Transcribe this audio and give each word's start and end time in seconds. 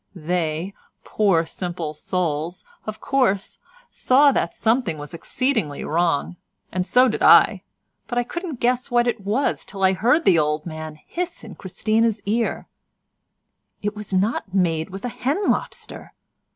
They, 0.15 0.73
poor 1.03 1.45
simple 1.45 1.93
souls, 1.93 2.63
of 2.87 2.99
course 2.99 3.59
saw 3.91 4.31
that 4.31 4.55
something 4.55 4.97
was 4.97 5.13
exceedingly 5.13 5.83
wrong, 5.83 6.37
and 6.71 6.87
so 6.87 7.07
did 7.07 7.21
I, 7.21 7.61
but 8.07 8.17
I 8.17 8.23
couldn't 8.23 8.59
guess 8.59 8.89
what 8.89 9.05
it 9.05 9.21
was 9.21 9.63
till 9.63 9.83
I 9.83 9.93
heard 9.93 10.25
the 10.25 10.39
old 10.39 10.65
man 10.65 10.95
hiss 11.05 11.43
in 11.43 11.53
Christina's 11.53 12.19
ear: 12.25 12.67
"It 13.83 13.95
was 13.95 14.11
not 14.11 14.55
made 14.55 14.89
with 14.89 15.05
a 15.05 15.09
hen 15.09 15.51
lobster. 15.51 16.13